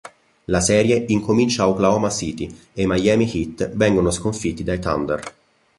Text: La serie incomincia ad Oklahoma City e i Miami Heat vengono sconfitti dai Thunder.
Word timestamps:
La 0.45 0.61
serie 0.61 1.05
incomincia 1.09 1.61
ad 1.61 1.69
Oklahoma 1.69 2.09
City 2.09 2.51
e 2.73 2.81
i 2.81 2.87
Miami 2.87 3.29
Heat 3.31 3.69
vengono 3.75 4.09
sconfitti 4.09 4.63
dai 4.63 4.79
Thunder. 4.79 5.35